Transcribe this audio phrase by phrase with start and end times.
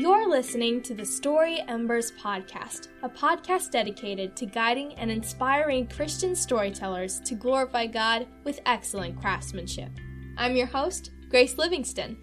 [0.00, 6.34] You're listening to the Story Embers podcast, a podcast dedicated to guiding and inspiring Christian
[6.34, 9.90] storytellers to glorify God with excellent craftsmanship.
[10.38, 12.16] I'm your host, Grace Livingston.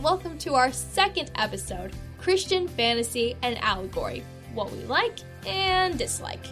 [0.00, 4.24] Welcome to our second episode Christian Fantasy and Allegory
[4.54, 6.46] What We Like and Dislike.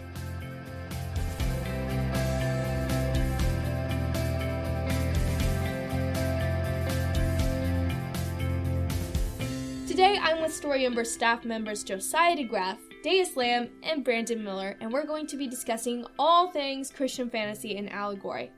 [10.55, 15.37] Story Ember staff members Josiah DeGraff, Daeus Lamb, and Brandon Miller, and we're going to
[15.37, 18.53] be discussing all things Christian fantasy and allegory.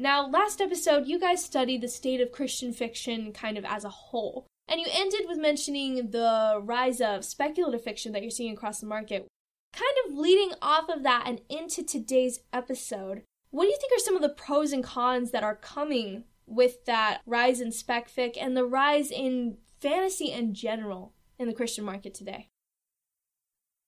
[0.00, 3.88] Now, last episode, you guys studied the state of Christian fiction kind of as a
[3.88, 8.80] whole, and you ended with mentioning the rise of speculative fiction that you're seeing across
[8.80, 9.28] the market.
[9.72, 14.04] Kind of leading off of that and into today's episode, what do you think are
[14.04, 18.36] some of the pros and cons that are coming with that rise in spec fic
[18.40, 22.48] and the rise in fantasy in general in the Christian market today?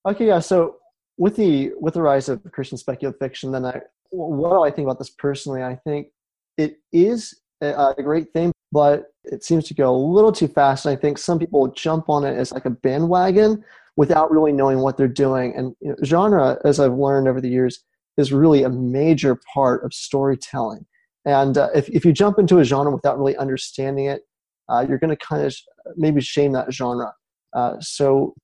[0.06, 0.40] Okay, yeah.
[0.40, 0.76] So
[1.18, 4.86] with the with the rise of Christian speculative fiction, then I what do I think
[4.86, 5.62] about this personally?
[5.62, 6.08] I think
[6.56, 10.86] it is a, a great thing, but it seems to go a little too fast.
[10.86, 13.64] And I think some people jump on it as like a bandwagon
[13.96, 15.54] without really knowing what they're doing.
[15.54, 17.84] And you know, genre, as I've learned over the years,
[18.16, 20.86] is really a major part of storytelling.
[21.24, 24.22] And uh, if, if you jump into a genre without really understanding it,
[24.68, 25.54] uh, you're going to kind of
[25.96, 27.12] maybe shame that genre.
[27.54, 28.34] Uh, so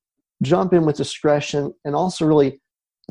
[0.42, 2.60] jump in with discretion and also really,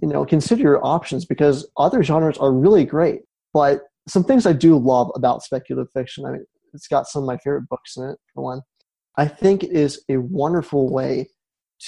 [0.02, 3.22] you know, consider your options because other genres are really great.
[3.54, 6.26] But some things I do love about speculative fiction.
[6.26, 8.18] I mean, it's got some of my favorite books in it.
[8.34, 8.62] For one,
[9.18, 11.30] I think it is a wonderful way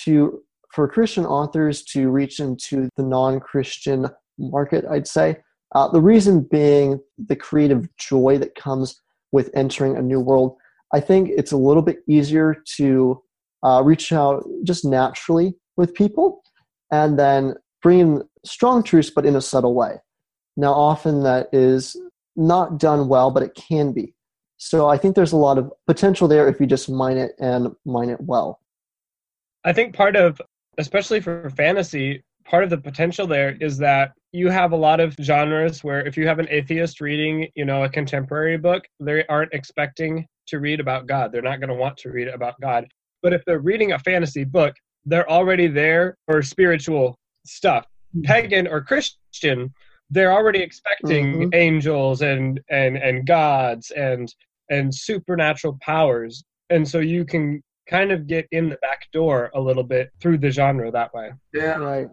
[0.03, 0.41] to
[0.73, 4.85] for Christian authors to reach into the non-Christian market.
[4.89, 5.37] I'd say
[5.75, 10.55] uh, the reason being the creative joy that comes with entering a new world.
[10.93, 13.21] I think it's a little bit easier to
[13.67, 16.41] uh, reach out just naturally with people
[16.91, 19.95] and then bring in strong truths, but in a subtle way.
[20.55, 21.97] Now, often that is
[22.35, 24.13] not done well, but it can be.
[24.57, 27.75] So I think there's a lot of potential there if you just mine it and
[27.85, 28.59] mine it well.
[29.65, 30.41] I think part of,
[30.77, 35.15] especially for fantasy, part of the potential there is that you have a lot of
[35.21, 39.53] genres where if you have an atheist reading, you know, a contemporary book, they aren't
[39.53, 41.31] expecting to read about God.
[41.31, 42.87] They're not going to want to read about God.
[43.27, 44.73] But if they're reading a fantasy book,
[45.03, 47.85] they're already there for spiritual stuff.
[48.15, 48.21] Mm-hmm.
[48.21, 49.73] Pagan or Christian,
[50.09, 51.49] they're already expecting mm-hmm.
[51.53, 54.33] angels and and and gods and
[54.69, 56.41] and supernatural powers.
[56.69, 60.37] And so you can kind of get in the back door a little bit through
[60.37, 61.33] the genre that way.
[61.53, 61.79] Yeah.
[61.79, 62.07] Right.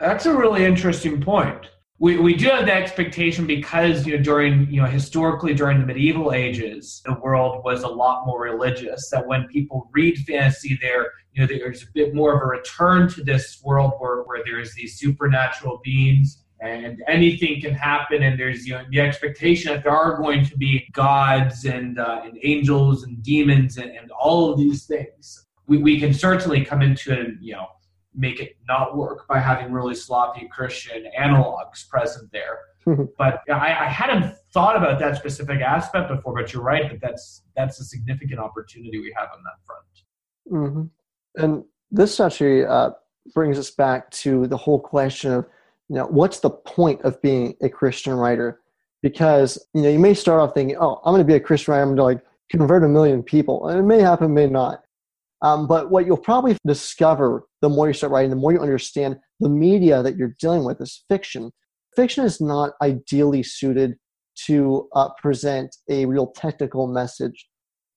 [0.00, 1.68] That's a really interesting point
[2.02, 5.86] we, we do have the expectation because you know during you know historically during the
[5.86, 9.08] medieval ages the world was a lot more religious.
[9.10, 13.08] That when people read fantasy there you know there's a bit more of a return
[13.10, 18.24] to this world where, where there's these supernatural beings and anything can happen.
[18.24, 22.22] And there's you know the expectation that there are going to be gods and uh,
[22.24, 25.46] and angels and demons and, and all of these things.
[25.68, 27.68] We, we can certainly come into it you know
[28.14, 32.58] make it not work by having really sloppy Christian analogs present there.
[33.18, 36.34] but I, I, hadn't thought about that specific aspect before.
[36.34, 40.68] But you're right that that's that's a significant opportunity we have on that front.
[40.68, 41.42] Mm-hmm.
[41.44, 42.90] And this actually uh,
[43.34, 45.46] brings us back to the whole question of
[45.88, 48.60] you know what's the point of being a Christian writer?
[49.00, 51.72] Because you know you may start off thinking, oh, I'm going to be a Christian
[51.72, 51.82] writer.
[51.82, 54.81] I'm going to like convert a million people, and it may happen, may not.
[55.42, 59.18] Um, but what you'll probably discover the more you start writing, the more you understand
[59.40, 61.50] the media that you're dealing with is fiction.
[61.96, 63.96] Fiction is not ideally suited
[64.46, 67.48] to uh, present a real technical message.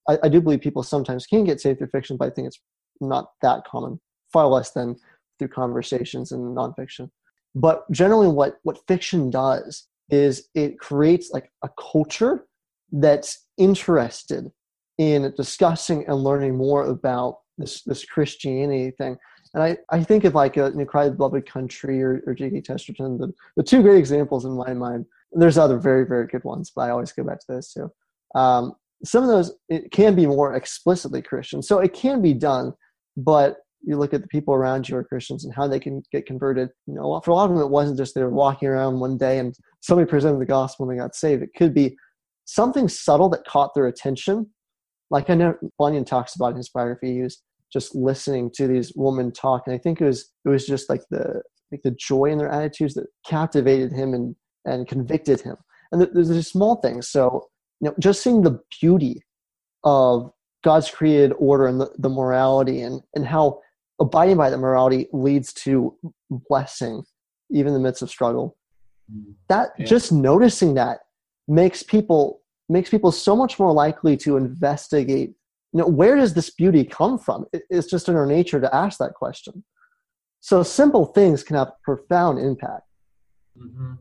[0.08, 2.60] I, I, do believe people sometimes can get saved through fiction, but I think it's
[3.00, 3.98] not that common,
[4.32, 4.96] far less than
[5.38, 7.10] through conversations and nonfiction.
[7.54, 12.46] But generally, what, what fiction does is it creates like a culture
[12.92, 14.52] that's interested
[14.98, 19.16] in discussing and learning more about this this Christianity thing.
[19.54, 22.34] And I, I think of like a you know, Cry the Beloved Country or, or
[22.34, 22.60] G.K.
[22.60, 25.06] Chesterton, the, the two great examples in my mind.
[25.32, 27.90] And There's other very, very good ones, but I always go back to those two.
[28.34, 28.74] Um,
[29.04, 31.62] some of those it can be more explicitly Christian.
[31.62, 32.74] So it can be done,
[33.16, 36.26] but you look at the people around you are Christians and how they can get
[36.26, 36.70] converted.
[36.86, 39.16] You know, for a lot of them, it wasn't just they were walking around one
[39.16, 41.42] day and somebody presented the gospel and they got saved.
[41.42, 41.96] It could be
[42.44, 44.50] something subtle that caught their attention
[45.10, 47.42] like I know Bunyan talks about in his biography, he was
[47.72, 51.02] just listening to these women talk, and I think it was it was just like
[51.10, 51.42] the
[51.72, 55.56] like the joy in their attitudes that captivated him and and convicted him.
[55.92, 57.08] And there's these small things.
[57.08, 57.48] So
[57.80, 59.22] you know, just seeing the beauty
[59.84, 60.32] of
[60.64, 63.60] God's created order and the, the morality and, and how
[64.00, 65.96] abiding by the morality leads to
[66.30, 67.04] blessing,
[67.50, 68.56] even in the midst of struggle.
[69.12, 69.32] Mm-hmm.
[69.48, 69.84] That Yeah.
[69.84, 71.00] just noticing that
[71.46, 75.30] makes people makes people so much more likely to investigate.
[75.72, 77.46] You know, where does this beauty come from?
[77.52, 79.64] It's just in our nature to ask that question.
[80.40, 82.82] So simple things can have profound impact.
[83.56, 83.94] hmm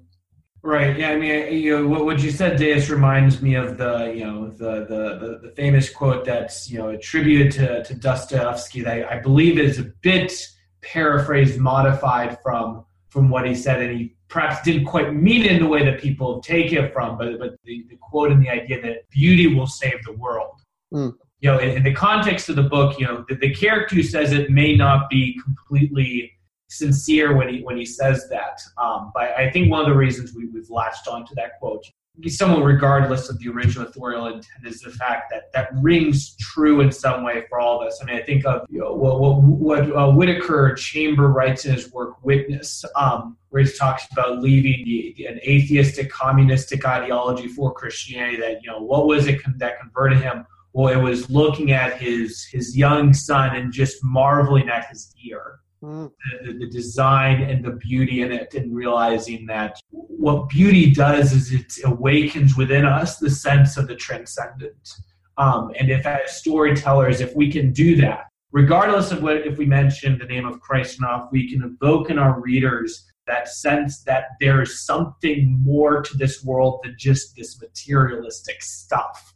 [0.62, 0.98] Right.
[0.98, 1.12] Yeah.
[1.12, 4.50] I mean, you know, what, what you said, Daeus, reminds me of the, you know,
[4.50, 9.20] the the, the, the famous quote that's you know attributed to, to Dostoevsky that I
[9.20, 10.34] believe is a bit
[10.82, 15.62] paraphrased, modified from from what he said, and he perhaps didn't quite mean it in
[15.62, 18.82] the way that people take it from, but but the, the quote and the idea
[18.82, 20.62] that beauty will save the world.
[20.94, 21.16] Mm.
[21.42, 24.04] You know, in, in the context of the book, you know, the, the character who
[24.04, 26.32] says it may not be completely
[26.70, 28.60] sincere when he when he says that.
[28.78, 31.86] Um, but I think one of the reasons we, we've latched onto that quote,
[32.28, 36.92] somewhat regardless of the original authorial intent, is the fact that that rings true in
[36.92, 38.00] some way for all of us.
[38.02, 41.74] I mean, I think of you know, what what, what uh, Whittaker Chamber writes in
[41.74, 47.74] his work Witness, um, where he talks about leaving the, an atheistic, communistic ideology for
[47.74, 48.38] Christianity.
[48.38, 50.46] That you know, what was it that converted him?
[50.74, 55.60] Well, it was looking at his his young son and just marveling at his ear
[55.84, 56.12] Mm,
[56.44, 61.52] the, the design and the beauty in it and realizing that what beauty does is
[61.52, 64.96] it awakens within us the sense of the transcendent.
[65.38, 69.66] Um, and if as storytellers if we can do that regardless of what if we
[69.66, 74.26] mention the name of christ enough we can evoke in our readers that sense that
[74.40, 79.34] there's something more to this world than just this materialistic stuff.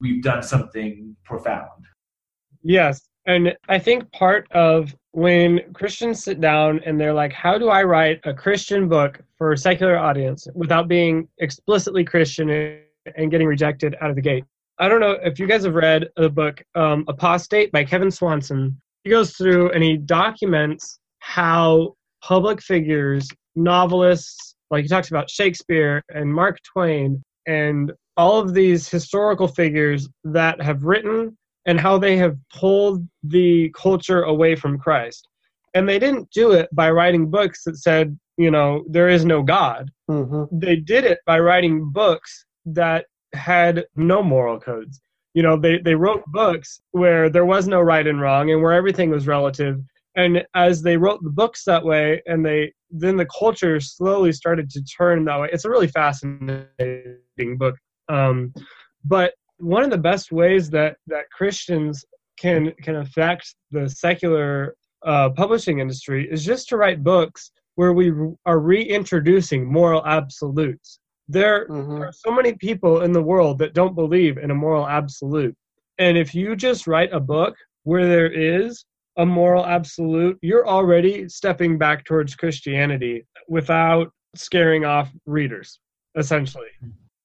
[0.00, 1.86] We've done something profound.
[2.62, 3.08] Yes.
[3.26, 7.82] And I think part of when Christians sit down and they're like, how do I
[7.84, 12.80] write a Christian book for a secular audience without being explicitly Christian
[13.16, 14.44] and getting rejected out of the gate?
[14.78, 18.80] I don't know if you guys have read the book um, Apostate by Kevin Swanson.
[19.04, 26.02] He goes through and he documents how public figures, novelists, like he talks about Shakespeare
[26.12, 31.36] and Mark Twain, and all of these historical figures that have written
[31.66, 35.28] and how they have pulled the culture away from Christ.
[35.74, 39.42] And they didn't do it by writing books that said, you know, there is no
[39.42, 39.90] God.
[40.08, 45.00] hmm They did it by writing books that had no moral codes.
[45.34, 48.72] You know, they, they wrote books where there was no right and wrong and where
[48.72, 49.80] everything was relative.
[50.14, 54.68] And as they wrote the books that way, and they then the culture slowly started
[54.70, 55.48] to turn that way.
[55.50, 57.76] It's a really fascinating book.
[58.10, 58.52] Um,
[59.04, 59.32] but
[59.62, 62.04] one of the best ways that that Christians
[62.36, 64.74] can can affect the secular
[65.04, 68.12] uh, publishing industry is just to write books where we
[68.44, 70.98] are reintroducing moral absolutes.
[71.28, 74.54] There, hmm there are so many people in the world that don't believe in a
[74.54, 75.56] moral absolute,
[75.98, 77.54] and if you just write a book
[77.84, 78.84] where there is
[79.18, 85.78] a moral absolute, you're already stepping back towards Christianity without scaring off readers.
[86.16, 86.68] Essentially,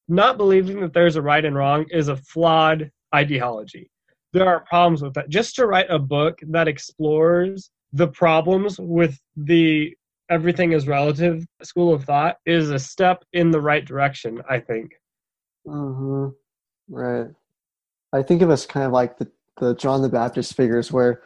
[0.07, 3.89] not believing that there's a right and wrong is a flawed ideology.
[4.33, 5.30] There are problems with that.
[5.30, 9.95] Just to write a book that explores the problems with the
[10.30, 14.92] everything is relative school of thought is a step in the right direction, I think.
[15.65, 16.27] hmm
[16.89, 17.27] Right.
[18.13, 21.21] I think of us kind of like the, the John the Baptist figures where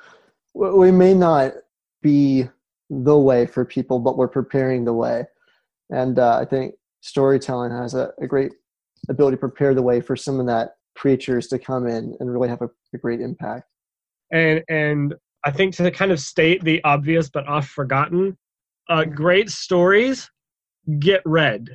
[0.54, 1.54] we may not
[2.02, 2.50] be
[2.90, 5.26] the way for people, but we're preparing the way.
[5.92, 8.54] And uh, I think storytelling has a, a great
[9.10, 12.50] ability to prepare the way for some of that preachers to come in and really
[12.50, 13.66] have a, a great impact.
[14.32, 18.38] And and I think to kind of state the obvious but oft forgotten,
[18.90, 20.30] uh, great stories
[21.00, 21.68] get read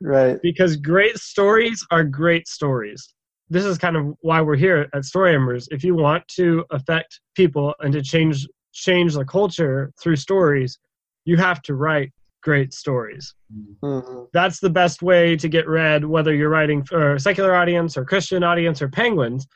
[0.00, 0.38] Right.
[0.42, 3.14] because great stories are great stories.
[3.50, 5.68] This is kind of why we're here at Story Embers.
[5.70, 10.78] If you want to affect people and to change change the culture through stories,
[11.24, 13.34] you have to write great stories.
[13.82, 17.96] hmm That's the best way to get read, whether you're writing for a secular audience
[17.96, 19.46] or Christian audience or penguins.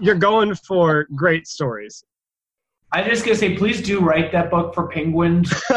[0.00, 2.04] You're going for great stories.
[2.94, 5.50] I'm just gonna say, please do write that book for penguins.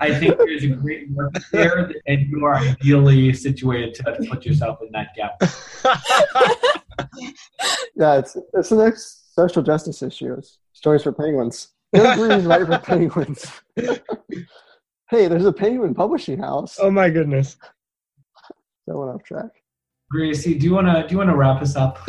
[0.00, 4.80] I think there's a great market there, and you are ideally situated to put yourself
[4.82, 5.40] in that gap.
[7.96, 10.40] Yeah, it's it's the next social justice issue.
[10.72, 11.68] Stories for penguins.
[11.94, 13.50] Go green, right for penguins.
[15.10, 16.78] Hey, there's a penguin publishing house.
[16.80, 17.56] oh my goodness.
[18.86, 19.50] That went off track.
[20.10, 21.98] Gracie, do you wanna do you wanna wrap us up?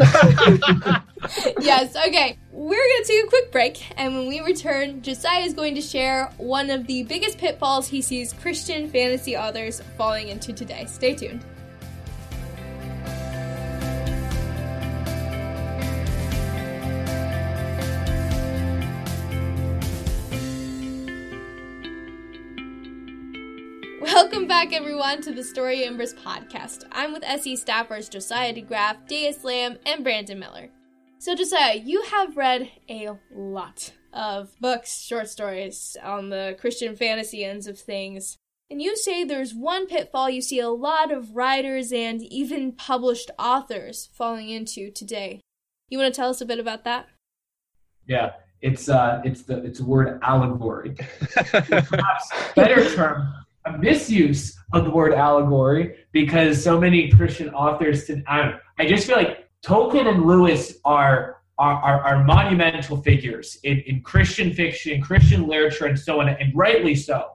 [1.59, 2.37] yes, okay.
[2.51, 5.81] We're going to take a quick break, and when we return, Josiah is going to
[5.81, 10.85] share one of the biggest pitfalls he sees Christian fantasy authors falling into today.
[10.87, 11.43] Stay tuned.
[24.05, 26.83] Welcome back, everyone, to the Story Embers podcast.
[26.91, 30.69] I'm with SE staffers Josiah DeGraff, Daeus Lamb, and Brandon Miller.
[31.17, 37.43] So, Josiah, you have read a lot of books, short stories on the Christian fantasy
[37.43, 38.37] ends of things.
[38.69, 43.31] And you say there's one pitfall you see a lot of writers and even published
[43.39, 45.41] authors falling into today.
[45.89, 47.07] You want to tell us a bit about that?
[48.07, 50.95] Yeah, it's uh, it's the it's the word allegory.
[51.33, 58.09] Perhaps better term, a misuse of the word allegory because so many Christian authors.
[58.27, 63.79] I, I just feel like Tolkien and Lewis are are, are, are monumental figures in,
[63.87, 67.31] in Christian fiction, Christian literature, and so on, and rightly so.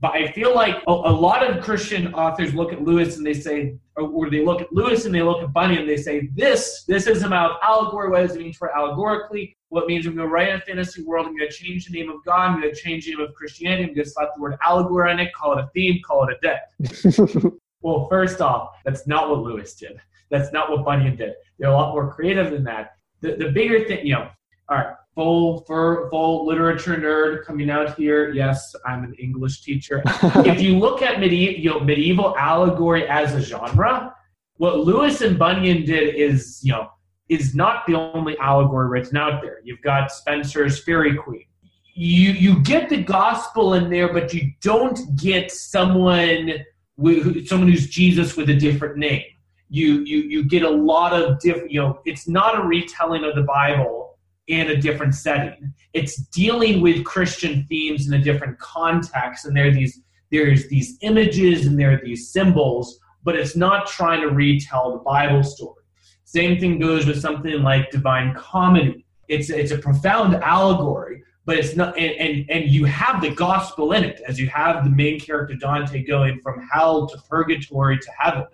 [0.00, 3.34] But I feel like a, a, lot of Christian authors look at Lewis and they
[3.34, 6.84] say, or they look at Lewis and they look at Bunyan and they say, this,
[6.84, 8.08] this is about allegory.
[8.08, 9.58] What does it mean for allegorically?
[9.68, 11.26] What means I'm going to write a fantasy world?
[11.26, 12.50] I'm going to change the name of God.
[12.50, 13.82] I'm going to change the name of Christianity.
[13.82, 16.36] I'm going to slap the word allegory on it, call it a theme, call it
[16.36, 17.52] a debt.
[17.82, 20.00] well, first off, that's not what Lewis did.
[20.30, 21.34] That's not what Bunyan did.
[21.58, 22.92] They're a lot more creative than that.
[23.20, 24.30] The, the bigger thing, you know,
[24.70, 28.32] all right, full for full literature nerd coming out here.
[28.32, 30.02] Yes, I'm an English teacher.
[30.06, 34.14] if you look at medieval you know, medieval allegory as a genre,
[34.56, 36.88] what Lewis and Bunyan did is you know
[37.28, 39.60] is not the only allegory written out there.
[39.64, 41.46] You've got Spenser's Faerie Queene.
[41.94, 46.64] You you get the gospel in there, but you don't get someone
[46.96, 49.24] who, someone who's Jesus with a different name.
[49.68, 51.70] You you you get a lot of different.
[51.70, 54.09] You know, it's not a retelling of the Bible
[54.50, 55.72] in a different setting.
[55.92, 60.98] It's dealing with Christian themes in a different context, and there are these there's these
[61.02, 65.82] images and there are these symbols, but it's not trying to retell the Bible story.
[66.24, 69.04] Same thing goes with something like Divine Comedy.
[69.28, 73.92] It's it's a profound allegory, but it's not and, and, and you have the gospel
[73.92, 78.10] in it as you have the main character Dante going from hell to purgatory to
[78.18, 78.46] heaven.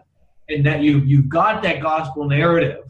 [0.49, 2.85] And that you you've got that gospel narrative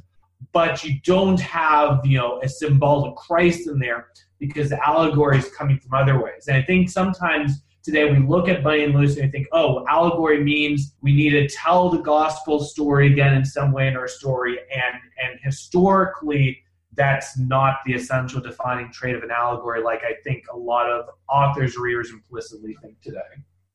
[0.52, 5.38] but you don't have you know a symbol of Christ in there because the allegory
[5.38, 6.46] is coming from other ways.
[6.48, 9.86] And I think sometimes today we look at Bunyan and Lewis and we think, oh,
[9.88, 14.08] allegory means we need to tell the gospel story again in some way in our
[14.08, 16.62] story, and and historically
[16.94, 21.06] that's not the essential defining trait of an allegory like I think a lot of
[21.28, 23.20] authors readers implicitly think today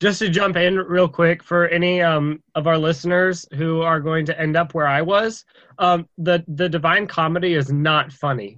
[0.01, 4.25] just to jump in real quick for any um, of our listeners who are going
[4.25, 5.45] to end up where I was,
[5.77, 8.57] um, the the Divine Comedy is not funny.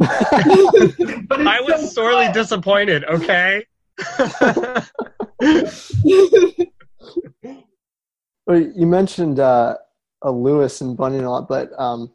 [0.00, 2.34] I was so sorely fun.
[2.34, 3.04] disappointed.
[3.04, 3.64] Okay.
[8.46, 9.76] well, you mentioned uh,
[10.22, 12.12] a Lewis and Bunyan a lot, but um,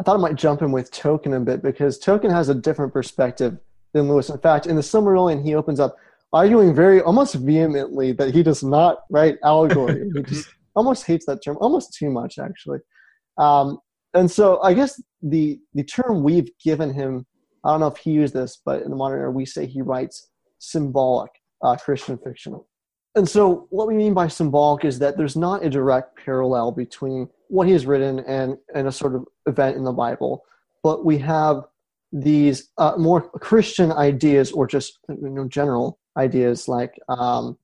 [0.00, 2.94] I thought I might jump in with Tolkien a bit because Tolkien has a different
[2.94, 3.58] perspective
[3.92, 4.30] than Lewis.
[4.30, 5.98] In fact, in the Silmarillion, he opens up
[6.34, 10.10] arguing very almost vehemently that he does not write allegory.
[10.14, 12.80] he just almost hates that term, almost too much actually.
[13.38, 13.78] Um,
[14.12, 17.24] and so I guess the the term we've given him,
[17.64, 19.80] I don't know if he used this, but in the modern era we say he
[19.80, 21.30] writes symbolic
[21.62, 22.60] uh, Christian fiction.
[23.16, 27.28] And so what we mean by symbolic is that there's not a direct parallel between
[27.46, 30.42] what he has written and, and a sort of event in the Bible,
[30.82, 31.62] but we have
[32.10, 37.58] these uh, more Christian ideas or just you know general ideas like um,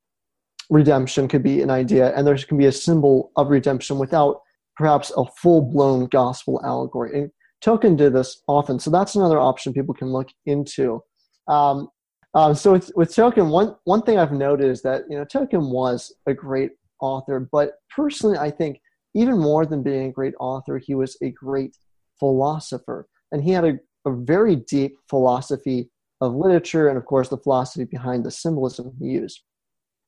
[0.70, 4.40] redemption could be an idea, and there can be a symbol of redemption without
[4.76, 7.18] perhaps a full blown gospel allegory.
[7.18, 7.30] And
[7.64, 11.02] Tolkien did this often, so that's another option people can look into.
[11.48, 11.88] Um,
[12.34, 15.70] um, so with, with Tolkien, one one thing I've noted is that you know Tolkien
[15.70, 18.80] was a great author, but personally, I think
[19.14, 21.76] even more than being a great author, he was a great
[22.18, 27.38] philosopher, and he had a, a very deep philosophy of literature and, of course, the
[27.38, 29.42] philosophy behind the symbolism he used.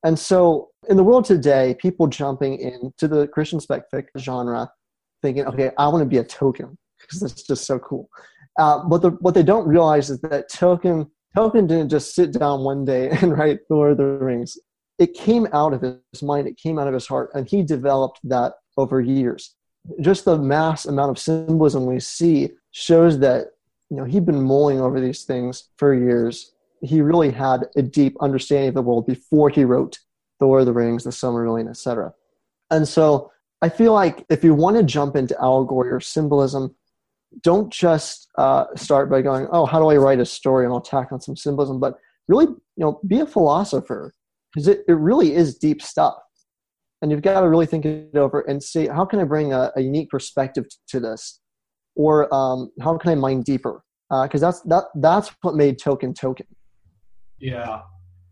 [0.03, 4.69] And so, in the world today, people jumping into the Christian spec fic genre,
[5.21, 8.09] thinking, "Okay, I want to be a Tolkien because that's just so cool."
[8.59, 12.63] Uh, but the, what they don't realize is that Tolkien Tolkien didn't just sit down
[12.63, 14.57] one day and write Lord of the Rings.
[14.99, 16.47] It came out of his mind.
[16.47, 19.55] It came out of his heart, and he developed that over years.
[19.99, 23.47] Just the mass amount of symbolism we see shows that
[23.89, 26.53] you know he'd been mulling over these things for years.
[26.81, 29.99] He really had a deep understanding of the world before he wrote
[30.43, 32.13] the lord of the rings the silmarillion etc
[32.69, 36.75] and so i feel like if you want to jump into allegory or symbolism
[37.41, 40.81] don't just uh, start by going oh how do i write a story and i'll
[40.81, 41.79] tack on some symbolism?
[41.79, 41.97] But
[42.27, 44.13] really you know be a philosopher
[44.53, 46.15] because it, it really is deep stuff.
[47.01, 49.71] And you've got to really think it over and see how can i bring a,
[49.75, 51.39] a unique perspective to this
[51.95, 53.83] or um, how can I mine deeper?
[54.09, 56.47] Because uh, that's that that's what made Tolkien Tolkien.
[57.39, 57.81] Yeah,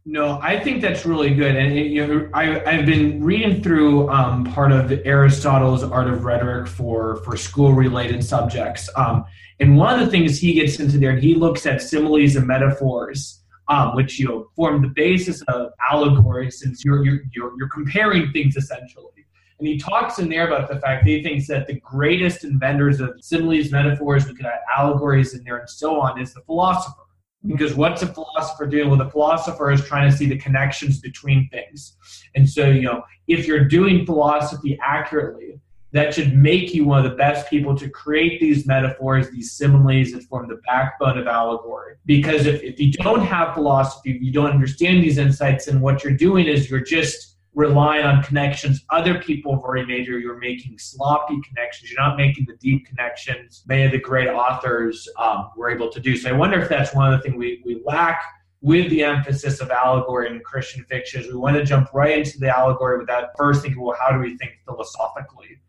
[0.06, 4.46] No, I think that's really good, and you know, I, I've been reading through um,
[4.46, 9.26] part of Aristotle's Art of Rhetoric for for school related subjects, um,
[9.60, 13.44] and one of the things he gets into there, he looks at similes and metaphors,
[13.68, 18.32] um, which you know form the basis of allegory, since you're you're you're, you're comparing
[18.32, 19.26] things essentially.
[19.62, 23.00] And he talks in there about the fact that he thinks that the greatest inventors
[23.00, 27.04] of similes, metaphors, we could add allegories in there, and so on, is the philosopher
[27.46, 28.90] because what's a philosopher doing?
[28.90, 31.96] Well, the philosopher is trying to see the connections between things.
[32.36, 35.60] And so, you know, if you're doing philosophy accurately,
[35.92, 40.12] that should make you one of the best people to create these metaphors, these similes
[40.14, 41.98] that form the backbone of allegory.
[42.08, 46.04] Because if, if you don't have philosophy, if you don't understand these insights, and what
[46.04, 50.40] you're doing is you're just relying on connections other people have already made, or you're
[50.40, 51.92] making sloppy connections.
[51.92, 56.00] You're not making the deep connections many of the great authors um, were able to
[56.00, 56.16] do.
[56.16, 58.24] So I wonder if that's one of the things we, we lack
[58.62, 61.22] with the emphasis of allegory in Christian fiction.
[61.22, 64.20] Is we want to jump right into the allegory without first thinking, well, how do
[64.20, 65.60] we think philosophically?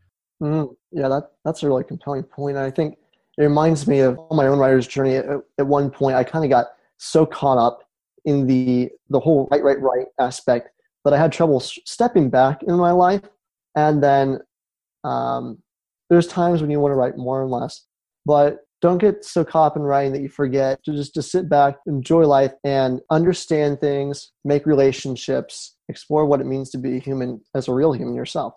[0.42, 2.56] Mm, yeah, that that's a really compelling point.
[2.56, 2.96] I think
[3.38, 5.16] it reminds me of my own writer's journey.
[5.16, 5.26] At,
[5.58, 6.66] at one point, I kind of got
[6.98, 7.88] so caught up
[8.24, 10.68] in the the whole right, right, right aspect
[11.04, 13.22] that I had trouble stepping back in my life.
[13.76, 14.38] And then
[15.04, 15.58] um,
[16.10, 17.86] there's times when you want to write more and less,
[18.26, 21.48] but don't get so caught up in writing that you forget to just to sit
[21.48, 27.40] back, enjoy life, and understand things, make relationships, explore what it means to be human
[27.54, 28.54] as a real human yourself.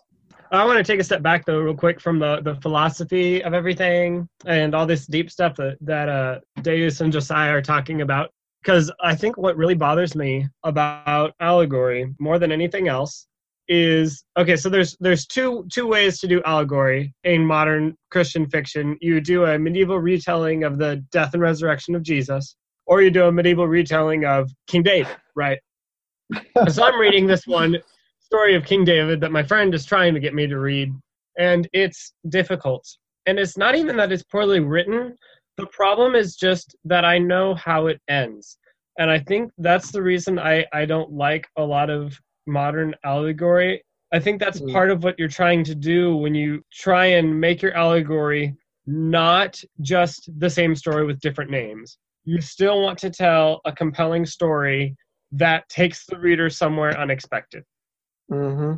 [0.51, 3.53] I want to take a step back though, real quick, from the, the philosophy of
[3.53, 8.31] everything and all this deep stuff that that uh, Daeus and Josiah are talking about
[8.65, 13.27] because I think what really bothers me about allegory more than anything else
[13.67, 18.97] is okay so there's there's two two ways to do allegory in modern christian fiction.
[19.01, 22.55] You do a medieval retelling of the death and resurrection of jesus
[22.85, 25.59] or you do a medieval retelling of king david right?
[26.69, 27.77] So i'm reading this one
[28.19, 30.93] story of king david that my friend is trying to get me to read
[31.37, 32.87] and it's difficult.
[33.25, 35.15] And it's not even that it's poorly written
[35.57, 38.57] the problem is just that I know how it ends.
[38.97, 43.83] And I think that's the reason I, I don't like a lot of modern allegory.
[44.13, 44.71] I think that's mm.
[44.71, 49.61] part of what you're trying to do when you try and make your allegory not
[49.81, 51.97] just the same story with different names.
[52.23, 54.95] You still want to tell a compelling story
[55.31, 57.63] that takes the reader somewhere unexpected.
[58.31, 58.75] Mm-hmm.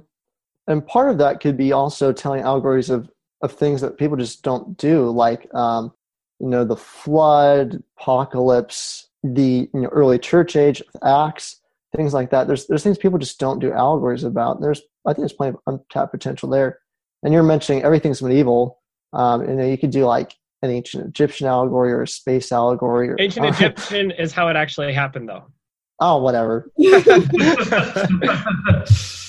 [0.67, 3.09] And part of that could be also telling allegories of,
[3.41, 5.93] of things that people just don't do, like um,
[6.39, 11.62] you know, the flood, apocalypse, the you know, early church age, Acts,
[11.95, 12.47] things like that.
[12.47, 14.62] There's there's things people just don't do allegories about.
[14.62, 16.80] There's I think there's plenty of untapped potential there.
[17.23, 18.80] And you're mentioning everything's medieval.
[19.13, 23.10] Um, and you could do like an ancient Egyptian allegory or a space allegory.
[23.10, 25.45] Or, ancient uh, Egyptian is how it actually happened, though.
[26.00, 26.71] Oh, whatever.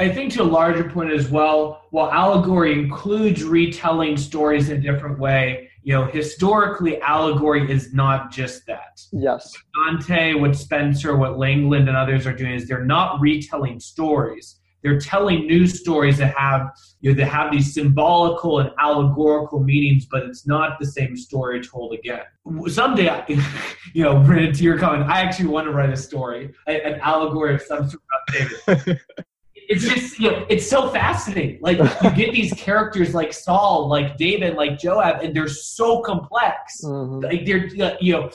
[0.00, 4.80] I think to a larger point as well, while allegory includes retelling stories in a
[4.80, 8.98] different way, you know, historically, allegory is not just that.
[9.12, 9.54] Yes.
[9.74, 14.56] Dante, what Spenser, what Langland, and others are doing is they're not retelling stories.
[14.82, 16.70] They're telling new stories that have
[17.02, 21.60] you know that have these symbolical and allegorical meanings, but it's not the same story
[21.62, 22.22] told again.
[22.68, 23.22] Someday,
[23.92, 27.60] you know, to your comment, I actually want to write a story, an allegory of
[27.60, 29.00] some sort of David.
[29.70, 31.60] it's just you know it's so fascinating.
[31.62, 36.82] Like you get these characters like saul like david like joab and they're so complex.
[36.84, 37.20] Mm-hmm.
[37.20, 37.68] like they're
[38.00, 38.30] you know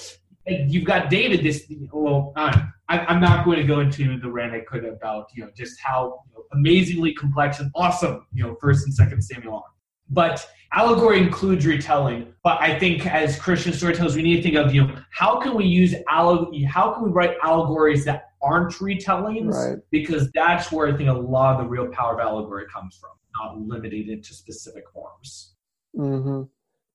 [0.48, 4.62] you've got david this well I, i'm not going to go into the rant i
[4.62, 8.86] could about you know just how you know, amazingly complex and awesome you know first
[8.86, 9.63] and second samuel are.
[10.10, 14.74] But allegory includes retelling but i think as christian storytellers we need to think of
[14.74, 19.53] you know how can we use allegory how can we write allegories that aren't retellings
[19.53, 19.79] right.
[19.91, 23.10] because that's where I think a lot of the real power of allegory comes from,
[23.41, 25.55] not limited into specific forms.
[25.97, 26.43] Mm-hmm.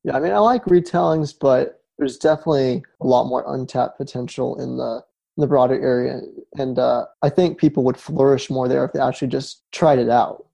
[0.05, 4.77] Yeah, I mean, I like retellings, but there's definitely a lot more untapped potential in
[4.77, 5.05] the
[5.37, 6.21] in the broader area,
[6.57, 10.09] and uh, I think people would flourish more there if they actually just tried it
[10.09, 10.47] out.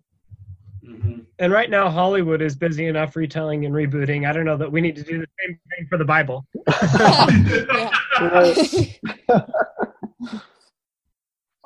[0.86, 1.20] Mm-hmm.
[1.38, 4.28] And right now, Hollywood is busy enough retelling and rebooting.
[4.28, 6.46] I don't know that we need to do the same thing for the Bible.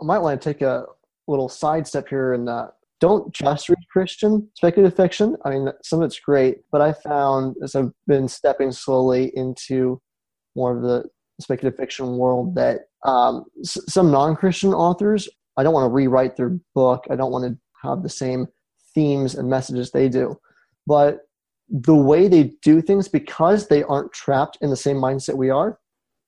[0.00, 0.84] I might want to take a
[1.28, 2.68] little sidestep here and uh,
[3.00, 5.36] don't just read Christian speculative fiction.
[5.44, 10.00] I mean, some of it's great, but I found as I've been stepping slowly into
[10.56, 11.04] more of the
[11.40, 16.58] speculative fiction world that um, s- some non-Christian authors, I don't want to rewrite their
[16.74, 17.04] book.
[17.10, 18.46] I don't want to have the same
[18.94, 20.38] themes and messages they do,
[20.86, 21.20] but
[21.70, 25.78] the way they do things because they aren't trapped in the same mindset we are,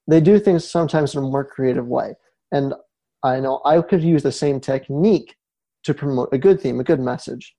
[0.07, 2.15] they do things sometimes in a more creative way.
[2.53, 2.75] And
[3.23, 5.37] I know I could use the same technique
[5.85, 7.55] to promote a good theme, a good message.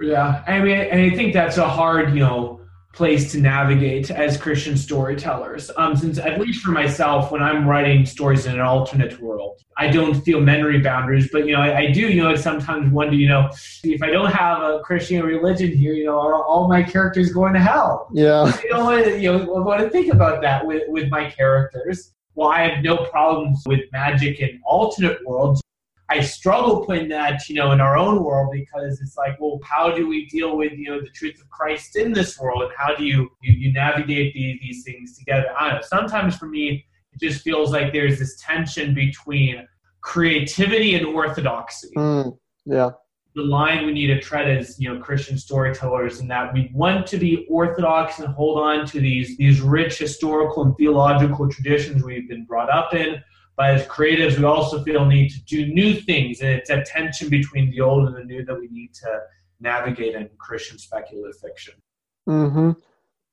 [0.00, 2.60] Yeah, I mean, and I think that's a hard, you know,
[2.96, 5.70] place to navigate as Christian storytellers.
[5.76, 9.88] Um, since at least for myself, when I'm writing stories in an alternate world, I
[9.88, 13.28] don't feel memory boundaries, but you know, I, I do, you know, sometimes wonder, you
[13.28, 13.50] know,
[13.84, 17.52] if I don't have a Christian religion here, you know, are all my characters going
[17.52, 18.08] to hell?
[18.14, 21.30] Yeah, I don't want to, you know, want to think about that with with my
[21.30, 22.12] characters.
[22.36, 25.62] Well, I have no problems with magic in alternate worlds.
[26.08, 29.90] I struggle putting that, you know, in our own world because it's like, well, how
[29.90, 32.94] do we deal with, you know, the truth of Christ in this world, and how
[32.94, 35.46] do you you, you navigate these these things together?
[35.58, 35.82] I don't know.
[35.82, 39.66] Sometimes for me, it just feels like there's this tension between
[40.02, 41.90] creativity and orthodoxy.
[41.96, 42.90] mm, yeah,
[43.36, 47.06] The line we need to tread as, you know, Christian storytellers, in that we want
[47.08, 52.28] to be orthodox and hold on to these these rich historical and theological traditions we've
[52.28, 53.22] been brought up in
[53.56, 57.30] but as creatives, we also feel need to do new things, and it's a tension
[57.30, 59.20] between the old and the new that we need to
[59.60, 61.74] navigate in Christian speculative fiction.
[62.26, 62.72] hmm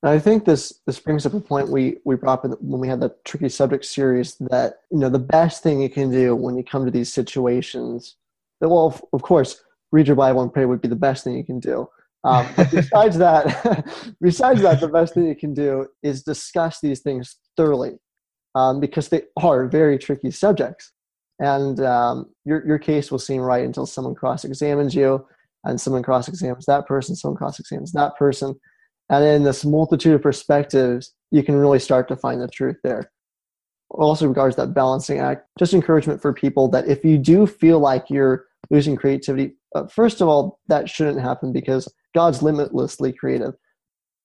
[0.06, 3.00] I think this this brings up a point we we brought up when we had
[3.00, 6.64] the tricky subject series that you know the best thing you can do when you
[6.64, 8.18] come to these situations.
[8.60, 9.62] That well, of course,
[9.94, 11.88] read your Bible and pray would be the best thing you can do.
[12.26, 13.86] Um, besides that,
[14.22, 18.00] besides that, the best thing you can do is discuss these things thoroughly
[18.56, 20.92] um, because they are very tricky subjects.
[21.40, 25.26] And um, your, your case will seem right until someone cross examines you,
[25.64, 28.56] and someone cross examines that person, someone cross examines that person.
[29.10, 33.12] And in this multitude of perspectives, you can really start to find the truth there.
[33.90, 38.10] Also, regards that balancing act, just encouragement for people that if you do feel like
[38.10, 43.54] you're losing creativity, uh, first of all, that shouldn't happen because God's limitlessly creative.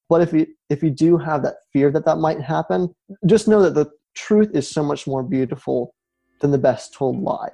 [0.08, 2.94] But if you if you do have that fear that that might happen,
[3.26, 5.94] just know that the truth is so much more beautiful
[6.40, 7.50] than the best told lie.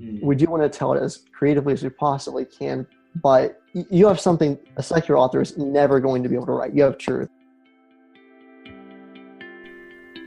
[0.00, 0.22] Mm.
[0.22, 2.86] We do want to tell it as creatively as we possibly can,
[3.22, 6.74] but you have something a secular author is never going to be able to write.
[6.74, 7.28] You have truth.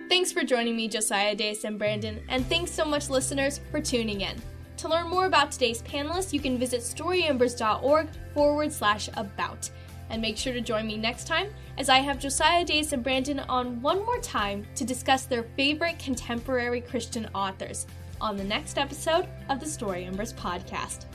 [0.09, 4.21] Thanks for joining me, Josiah Dace and Brandon, and thanks so much, listeners, for tuning
[4.21, 4.41] in.
[4.79, 9.69] To learn more about today's panelists, you can visit storyembers.org forward slash about.
[10.09, 13.39] And make sure to join me next time as I have Josiah Dace and Brandon
[13.39, 17.87] on one more time to discuss their favorite contemporary Christian authors
[18.21, 21.07] on the next episode of the Story Embers podcast.